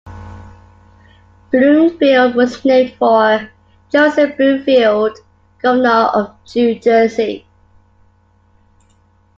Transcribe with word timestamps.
Bloomfield 1.51 2.33
was 2.33 2.65
named 2.65 2.95
for 2.97 3.51
Joseph 3.91 4.35
Bloomfield, 4.35 5.19
governor 5.59 5.89
of 6.15 6.33
New 6.55 6.79
Jersey. 6.79 7.45